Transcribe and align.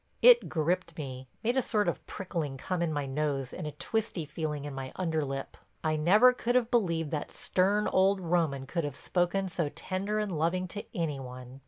It 0.23 0.49
gripped 0.49 0.97
me, 0.97 1.27
made 1.43 1.55
a 1.55 1.61
sort 1.61 1.87
of 1.87 2.03
prickling 2.07 2.57
come 2.57 2.81
in 2.81 2.91
my 2.91 3.05
nose 3.05 3.53
and 3.53 3.67
a 3.67 3.71
twisty 3.73 4.25
feeling 4.25 4.65
in 4.65 4.73
my 4.73 4.91
under 4.95 5.23
lip. 5.23 5.57
I 5.83 5.95
never 5.95 6.33
could 6.33 6.55
have 6.55 6.71
believed 6.71 7.11
that 7.11 7.31
stern 7.31 7.87
old 7.87 8.19
Roman 8.19 8.65
could 8.65 8.83
have 8.83 8.95
spoken 8.95 9.47
so 9.47 9.69
tender 9.69 10.17
and 10.17 10.35
loving 10.35 10.67
to 10.69 10.83
any 10.97 11.19
one. 11.19 11.59